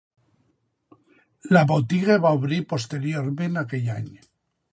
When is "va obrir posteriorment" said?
2.25-3.63